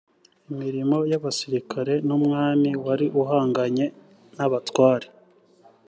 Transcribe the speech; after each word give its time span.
imirimo 0.51 0.97
y 1.11 1.15
abasirikare 1.19 1.93
n 2.07 2.09
umwami 2.17 2.69
wari 2.85 3.05
uhanganye 3.21 3.85
n 4.35 4.37
abatware 4.45 5.07